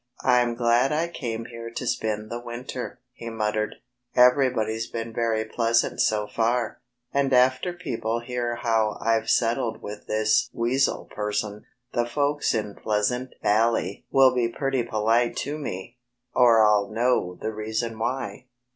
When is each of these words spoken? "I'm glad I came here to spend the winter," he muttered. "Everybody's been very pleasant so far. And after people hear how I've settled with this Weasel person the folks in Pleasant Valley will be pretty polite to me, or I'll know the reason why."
"I'm 0.23 0.55
glad 0.55 0.91
I 0.91 1.09
came 1.09 1.45
here 1.45 1.69
to 1.69 1.85
spend 1.85 2.31
the 2.31 2.39
winter," 2.41 2.99
he 3.13 3.29
muttered. 3.29 3.75
"Everybody's 4.15 4.87
been 4.87 5.13
very 5.13 5.45
pleasant 5.45 6.01
so 6.01 6.25
far. 6.25 6.81
And 7.13 7.31
after 7.31 7.71
people 7.71 8.19
hear 8.21 8.55
how 8.55 8.97
I've 8.99 9.29
settled 9.29 9.83
with 9.83 10.07
this 10.07 10.49
Weasel 10.53 11.05
person 11.05 11.65
the 11.93 12.07
folks 12.07 12.55
in 12.55 12.73
Pleasant 12.73 13.35
Valley 13.43 14.03
will 14.09 14.33
be 14.33 14.47
pretty 14.51 14.81
polite 14.81 15.35
to 15.45 15.59
me, 15.59 15.99
or 16.33 16.65
I'll 16.65 16.87
know 16.89 17.37
the 17.39 17.53
reason 17.53 17.99
why." 17.99 18.47